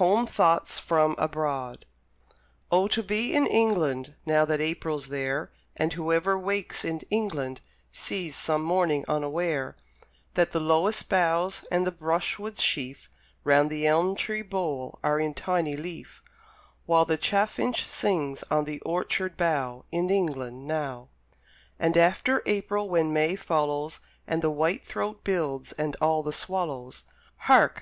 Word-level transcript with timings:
HOME 0.00 0.26
THOUGHTS 0.26 0.78
FROM 0.78 1.14
ABROAD 1.18 1.84
Oh, 2.72 2.88
to 2.88 3.02
be 3.02 3.34
in 3.34 3.46
England 3.46 4.14
Now 4.24 4.46
that 4.46 4.58
April's 4.58 5.08
there, 5.08 5.52
And 5.76 5.92
whoever 5.92 6.38
wakes 6.38 6.82
in 6.82 7.00
England 7.10 7.60
Sees, 7.92 8.36
some 8.36 8.62
morning, 8.62 9.04
unaware, 9.06 9.76
That 10.32 10.52
the 10.52 10.60
lowest 10.60 11.10
boughs 11.10 11.66
and 11.70 11.86
the 11.86 11.92
brushwood 11.92 12.56
sheaf 12.56 13.10
Round 13.44 13.68
the 13.68 13.86
elm 13.86 14.14
tree 14.16 14.40
bole 14.40 14.98
are 15.04 15.20
in 15.20 15.34
tiny 15.34 15.76
leaf, 15.76 16.22
While 16.86 17.04
the 17.04 17.18
chaffinch 17.18 17.86
sings 17.86 18.42
on 18.44 18.64
the 18.64 18.80
orchard 18.80 19.36
bough 19.36 19.84
In 19.92 20.08
England 20.08 20.66
now! 20.66 21.10
And 21.78 21.98
after 21.98 22.42
April, 22.46 22.88
when 22.88 23.12
May 23.12 23.36
follows, 23.36 24.00
And 24.26 24.40
the 24.40 24.48
white 24.50 24.86
throat 24.86 25.22
builds, 25.22 25.72
and 25.72 25.96
all 26.00 26.22
the 26.22 26.32
swallows! 26.32 27.04
Hark! 27.40 27.74